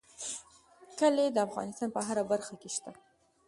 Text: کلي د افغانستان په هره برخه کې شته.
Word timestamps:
کلي 0.99 1.25
د 1.31 1.37
افغانستان 1.47 1.89
په 1.95 2.01
هره 2.07 2.23
برخه 2.31 2.53
کې 2.61 2.69
شته. 2.75 2.91